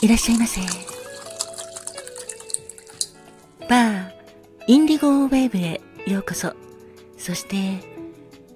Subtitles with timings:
[0.00, 0.60] いらっしゃいませ。
[3.68, 4.10] バー、
[4.68, 6.54] インディゴウェーブへようこそ。
[7.16, 7.56] そして、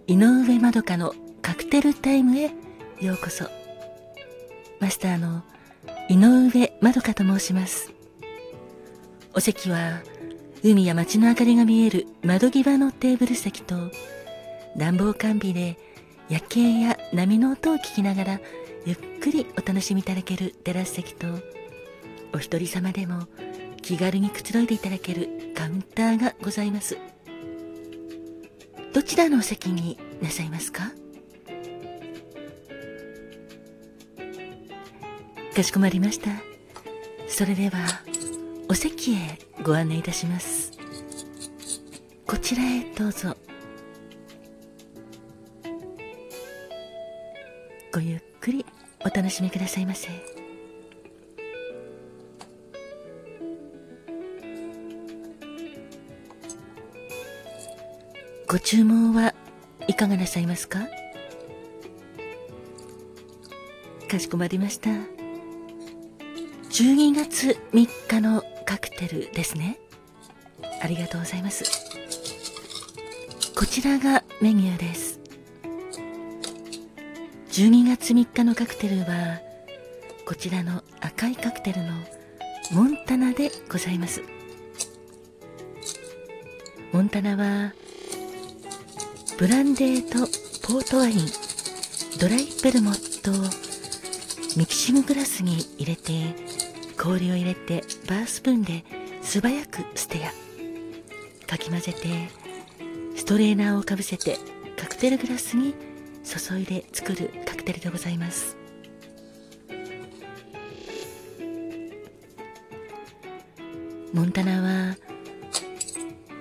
[0.06, 2.52] 井上まどかのカクテルタイムへ
[3.00, 3.46] ようこそ。
[4.78, 5.42] マスターの
[6.08, 7.92] 井上まどかと申します。
[9.34, 10.00] お席は、
[10.62, 13.90] 海や街の明かりが見える窓際のテーブル席と、
[14.76, 15.76] 暖房完備で
[16.28, 18.40] 夜景や波の音を聞きながら
[18.84, 21.26] ゆっくりお楽しみいただけるテラス席と
[22.34, 23.28] お一人様でも
[23.80, 26.98] 気軽にくつろいでいただけるカウンターがございます。
[28.92, 30.92] どちらのお席になさいますか？
[35.54, 36.30] かしこまりました。
[37.28, 37.78] それでは
[38.68, 40.72] お席へご案内いたします。
[42.26, 43.36] こちらへどうぞ。
[47.94, 48.64] ごゆっくり
[49.04, 50.08] お楽しみくださいませ。
[58.48, 59.34] ご注文は
[59.88, 60.80] いかがなさいますか？
[64.08, 64.88] かしこまりました。
[66.70, 69.78] 12月3日のカクテルですね。
[70.82, 71.64] ありがとうございます。
[73.54, 75.11] こちらがメニューです。
[77.52, 79.38] 12月3日のカクテルは
[80.24, 81.92] こちらの赤いカクテルの
[82.70, 84.22] モンタナでございます。
[86.94, 87.74] モンタナは
[89.38, 90.20] ブランデーと
[90.66, 91.18] ポートワイン
[92.18, 93.34] ドライベルモットを
[94.56, 96.34] ミキシンググラスに入れて
[96.98, 98.82] 氷を入れてバースプーンで
[99.20, 100.32] 素早くステア
[101.46, 102.30] かき混ぜて
[103.14, 104.38] ストレーナーをかぶせて
[104.78, 105.91] カクテルグラスに
[106.24, 108.56] 注いで作るカクテルでございます。
[114.12, 114.96] モンタナは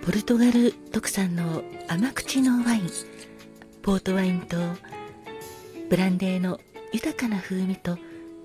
[0.05, 2.89] ポルトガル特産の甘口のワイン
[3.81, 4.57] ポートワインと
[5.89, 6.59] ブランデーの
[6.91, 7.97] 豊かな風味と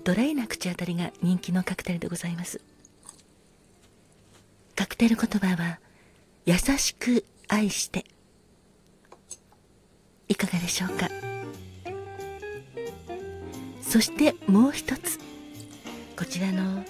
[0.03, 2.61] ドライな口当たりが人気のカクテルでございます。
[4.75, 5.79] カクテル言葉は
[6.45, 8.05] 優しく愛して
[10.29, 11.09] いかがでしょうか？
[13.87, 15.19] そしてもう一つ。
[16.17, 16.83] こちらのは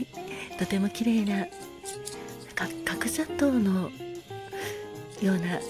[0.00, 0.06] い
[0.58, 1.46] とても綺麗な
[2.54, 3.90] 角砂糖の
[5.20, 5.60] ような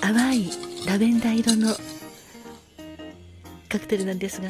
[0.00, 0.50] 淡い
[0.86, 1.74] ラベンダー色の
[3.68, 4.48] カクテルなんですが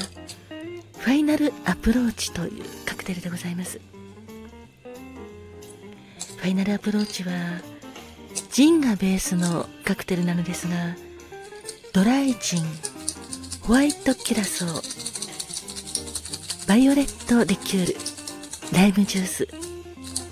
[0.98, 3.80] ファイナルアプローチというカクテルでございます。
[6.36, 7.32] ファイナルアプローチは
[8.50, 10.74] ジンがベースのカクテルなのですが
[11.92, 12.64] ドライジン
[13.62, 16.68] ホワイトキュラソー。
[16.68, 17.94] バイオレットリキュー
[18.72, 18.76] ル。
[18.76, 19.46] ライムジュース。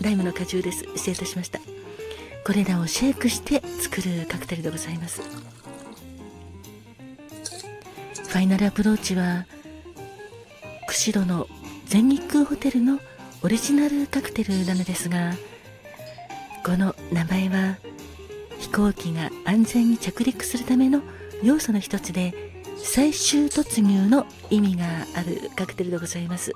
[0.00, 0.82] ライムの果汁です。
[0.96, 1.60] 失礼いたしました。
[2.44, 5.22] これらをシェイクして作るカクテルでございます。
[5.22, 9.46] ファイナルアプローチは
[10.88, 11.46] 釧路の
[11.86, 12.98] 全日空ホテルの
[13.42, 15.34] オリジナルカクテルなのですが
[16.64, 17.76] この名前は
[18.58, 21.02] 飛行機が安全に着陸するための
[21.42, 22.49] 要素の一つで
[22.82, 26.52] 最終突入の意味があるカクテルでございます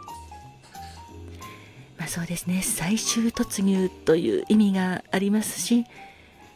[1.99, 5.85] まあそうですね最終突入という意味がありますし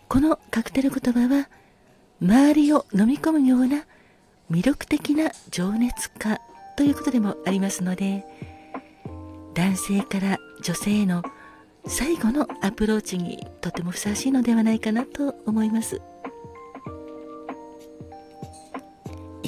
[0.09, 1.49] このカクテル言葉は
[2.21, 3.85] 周りを飲み込むような
[4.51, 6.41] 魅力的な情熱家
[6.77, 8.25] ということでもありますので
[9.55, 11.23] 男性から女性への
[11.87, 16.01] 最後のアプローチにとてもふさわしいのではないかなと思います。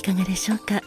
[0.00, 0.80] いかがでしょうか？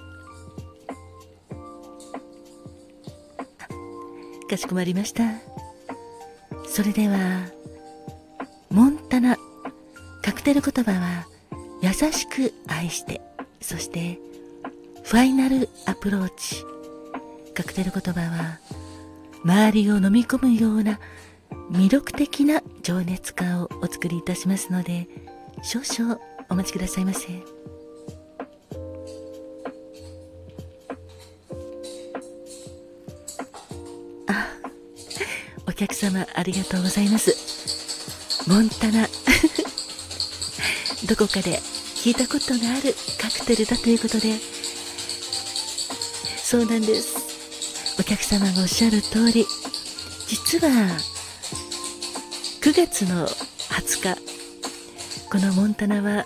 [4.49, 5.23] かしこまりました。
[6.67, 7.47] それでは
[8.71, 9.37] モンタナ
[10.23, 11.27] カクテル言葉は
[11.83, 13.21] 優しく愛して
[13.61, 14.17] そして
[15.03, 16.63] ファイナルアプローチ。
[17.53, 18.57] カクテル言葉は
[19.43, 20.99] 周りを飲み込むような
[21.69, 25.07] 魅力的な情熱家をお作りいたしますので
[25.61, 26.19] 少々
[26.49, 27.27] お待ちくださいませ。
[35.83, 37.35] 客様ありがとうございます。
[38.49, 39.07] モンタナ。
[41.07, 41.59] どこかで
[41.95, 44.39] 聞いたことがあるカクテルだということで。
[46.41, 47.15] そうなんです。
[47.99, 49.45] お客様がおっしゃる通り。
[50.27, 50.69] 実は
[52.61, 54.21] 9月の20日。
[55.29, 56.25] このモンタナは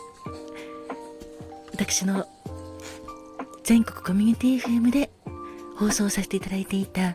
[1.71, 2.27] 私の
[3.63, 5.09] 全国コミュニティ FM で
[5.77, 7.13] 放送させていただいていた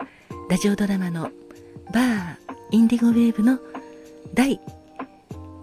[0.48, 1.30] ラジオドラマの
[1.92, 2.36] バー
[2.70, 3.58] インディゴウェーブの
[4.32, 4.58] 第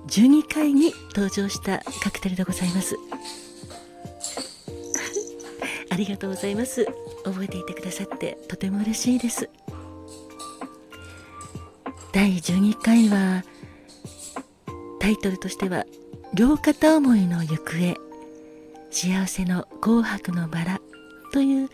[0.08, 2.96] 12回に登場したカクテルでございます。
[5.90, 6.86] ありがとうございます。
[7.24, 9.50] 覚えていてくださってとても嬉しいです。
[12.12, 13.44] 第12回は
[15.00, 15.86] タイトルとしては
[16.36, 17.96] 「両片思いの行方。
[18.92, 20.82] 幸せの紅白のバラ」
[21.34, 21.70] という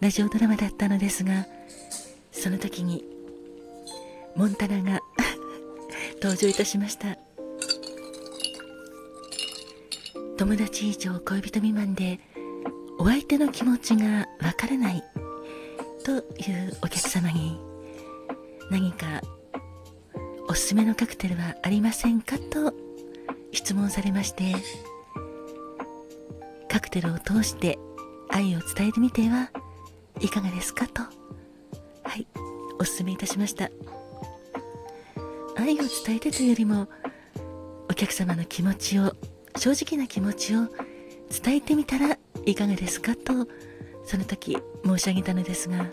[0.00, 1.46] ラジオドラマだったのですが
[2.32, 3.15] その時に
[4.36, 5.00] モンタナが
[6.22, 7.16] 登場いたしました。
[10.36, 12.20] 友達以上恋人未満で
[12.98, 15.02] お相手の気持ちがわからない
[16.04, 17.58] というお客様に
[18.70, 19.22] 何か
[20.48, 22.38] おすすめのカクテルはありませんか？
[22.38, 22.74] と
[23.52, 24.54] 質問されまして
[26.68, 27.78] カクテルを通して
[28.28, 29.50] 愛を伝えてみては
[30.20, 30.86] いかがですか？
[30.86, 31.08] とは
[32.16, 32.26] い
[32.78, 33.70] おすすめいたしました。
[35.66, 36.88] 愛を伝えてというよりも
[37.90, 39.14] お客様の気持ちを
[39.56, 40.68] 正直な気持ちを
[41.42, 43.48] 伝えてみたらいかがですかと
[44.04, 45.90] その時申し上げたのですが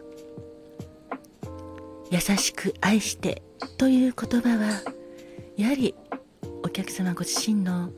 [2.11, 3.41] 優しく愛して
[3.77, 4.81] という言葉は
[5.57, 5.95] やはり
[6.63, 7.89] お客様ご自身の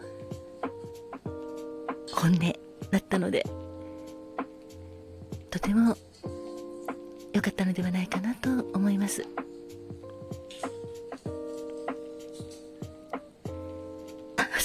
[2.13, 2.39] 本音
[2.89, 3.45] だったので
[5.50, 5.98] とても
[7.33, 9.44] 良かったのではないかなと思います。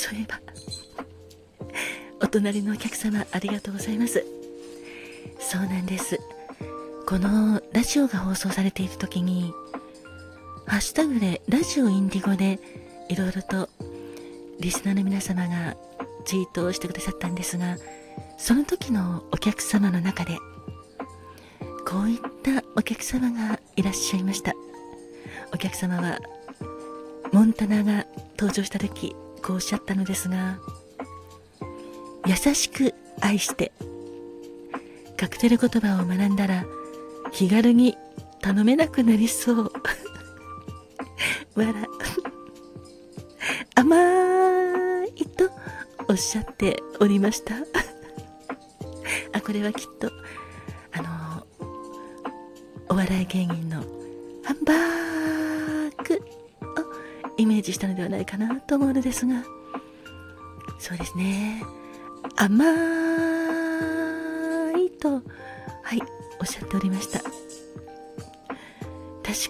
[0.01, 0.41] そういえば。
[2.23, 4.25] お隣のお客様ありがとうございます。
[5.39, 6.19] そうなんです。
[7.07, 9.53] このラジオが放送されている時に
[10.67, 12.61] ハッシュタグでラジオインディゴで
[13.09, 13.69] いろいろと
[14.61, 15.77] リスナーの皆様が
[16.25, 17.77] ツイートをしてくださったんですが
[18.39, 20.39] その時のお客様の中で
[21.85, 24.55] こういったお客様がいらっしゃいました。
[25.53, 26.21] お客様は
[27.33, 28.07] モンタナが
[28.39, 30.59] 登場した時こうおっしゃったのですが
[32.27, 33.73] 優しく愛して
[35.17, 36.65] カクテル言葉を学んだら
[37.33, 37.97] 気軽に
[38.41, 39.73] 頼めなくなりそう。
[41.55, 41.75] 笑
[43.75, 45.51] 甘いと
[46.09, 47.55] おっしゃっておりました。
[49.33, 50.11] あこれはきっと
[50.93, 51.47] あの
[52.89, 53.83] お笑い芸人の
[54.45, 55.10] ハンバーグ。
[57.41, 59.43] イメージしたのではないかなと思うのですが
[60.79, 61.63] そうですね。
[62.37, 62.65] 甘
[64.79, 65.21] いとは
[65.95, 66.01] い
[66.41, 67.21] おっしゃっておりました。
[67.21, 67.33] 確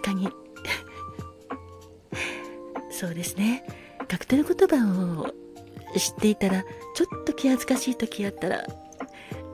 [0.02, 0.28] かに。
[2.90, 3.64] そうですね。
[4.08, 5.32] カクテル言葉を
[5.96, 6.64] 知っていたら
[6.94, 8.66] ちょっと気恥ずかしい時あったら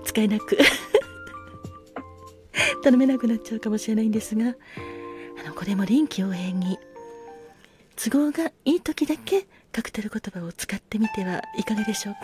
[0.05, 0.57] 使えなく
[2.83, 4.55] 頼めなくなっちゃうかもしれないんですが
[5.45, 6.79] あのこれも臨機応変に
[8.09, 12.21] 都合がいい時だけカクテル言葉を使ってみてはいかがでしょうか？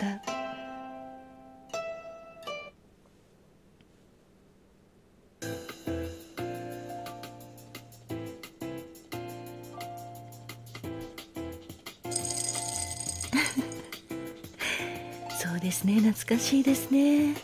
[15.41, 15.95] そうですね。
[15.99, 17.35] 懐かしいですね。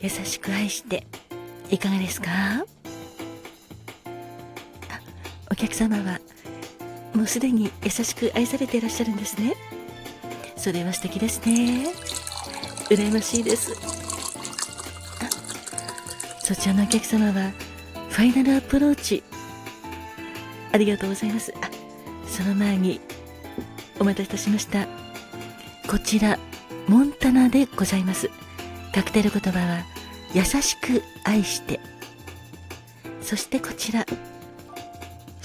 [0.00, 1.06] 優しく愛して
[1.70, 2.30] いかがですか？
[5.50, 6.20] お客様は
[7.16, 9.54] もうすでに優しく愛されていらっしゃるんですね。
[10.54, 11.86] それは素敵ですね。
[12.90, 13.74] 羨ましいです。
[16.40, 17.52] そちらのお客様は
[18.10, 19.24] ファイナルアプローチ。
[20.72, 21.54] ありがとうございます。
[21.62, 21.70] あ
[22.28, 23.00] その前に
[23.98, 24.86] お待たせいたしました。
[25.88, 26.38] こちら
[26.86, 28.28] モンタナでございます。
[28.94, 29.84] カクテル言葉は
[30.34, 31.80] 優しく愛して。
[33.22, 34.04] そしてこちら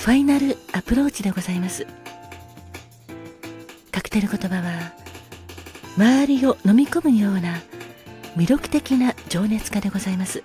[0.02, 1.86] ファイナルアプローチでございます。
[3.92, 4.94] カクテル言葉は
[5.96, 7.62] 周りを飲み込むような
[8.36, 10.44] 魅力的な情熱家でございます。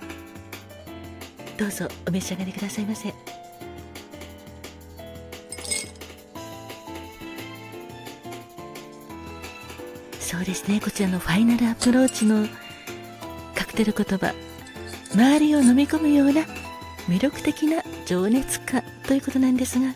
[1.57, 3.15] どうぞお召し上がりくださいませ。
[10.21, 10.81] そうですね。
[10.81, 12.47] こちらのファイナルアプローチの
[13.55, 14.35] カクテル言葉
[15.15, 16.43] 周りを飲み込むような
[17.09, 19.95] 魅力的な情熱家ということなんですが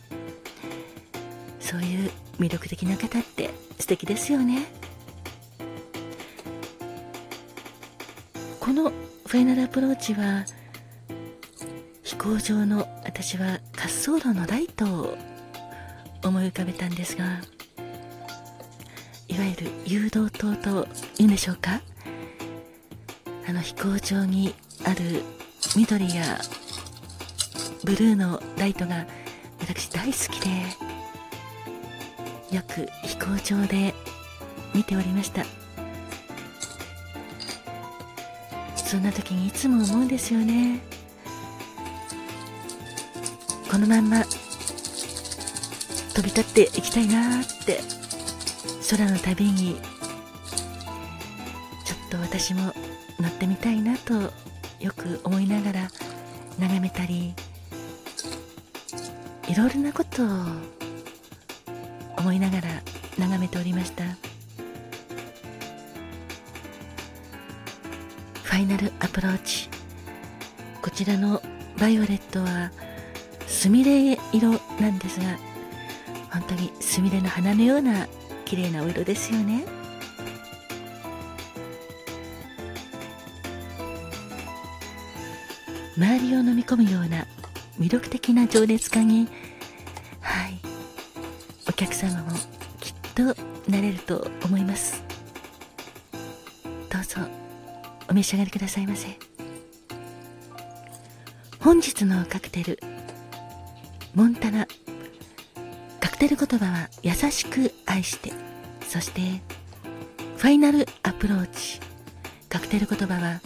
[1.58, 4.66] そういう魅力的な方って素敵ですよね。
[8.58, 8.90] この
[9.26, 10.44] ファイナルアプローチは
[12.02, 15.18] 飛行場の私は滑走路のライトを
[16.24, 17.40] 思い浮かべたんですが
[19.28, 20.86] いわゆる誘導灯と
[21.18, 21.80] いうんでしょうか。
[23.48, 25.22] あの飛行場にある
[25.76, 26.38] 緑や
[27.84, 29.06] ブルーのライトが
[29.58, 30.50] 私大好きで
[32.54, 33.26] よく飛行
[33.60, 33.94] 場で
[34.74, 35.44] 見ておりました。
[38.76, 40.80] そんな時にいつも思うんですよね。
[43.70, 44.24] このまんま
[46.12, 47.80] 飛び立っていきたいなって
[48.90, 49.80] 空の旅に
[51.84, 52.74] ちょっと私も
[53.20, 54.14] 乗ってみたいなと
[54.80, 55.88] よく思いながら
[56.58, 57.32] 眺めたり
[59.50, 60.26] いろいろなことを
[62.18, 62.68] 思いながら
[63.18, 64.04] 眺めておりました。
[68.44, 69.68] ファイナルアプローチ。
[70.80, 71.42] こちらの
[71.80, 72.70] バイオレットは
[73.48, 75.36] すみれ色なんですが
[76.30, 78.06] 本当にすみれの花のような
[78.44, 79.64] 綺麗なお色ですよね。
[85.96, 87.26] 周りを飲み込むような
[87.80, 89.26] 魅力的な情熱家に
[91.80, 92.32] 客様も
[92.78, 93.22] きっと
[93.70, 95.02] なれると思います。
[96.90, 97.20] どうぞ
[98.10, 99.18] お召し上がりくださいませ。
[101.58, 102.80] 本日のカクテル
[104.14, 104.66] モンタナ。
[106.00, 108.30] カクテル言葉は優しく愛して
[108.86, 109.40] そして
[110.36, 111.80] ファイナルアプローチ。
[112.50, 113.40] カクテル言葉は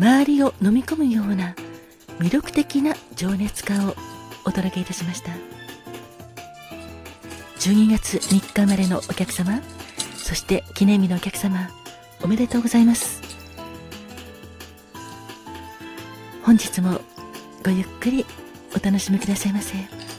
[0.00, 1.54] 周りを飲み込むような
[2.18, 3.94] 魅力的な情熱家を
[4.44, 5.59] お届けいたしました。
[7.60, 9.60] 12月3日生まれのお客様
[10.16, 11.68] そして記念日のお客様
[12.22, 13.20] おめでとうございます
[16.42, 17.02] 本日も
[17.62, 18.24] ごゆっくり
[18.74, 20.09] お楽しみくださいませ。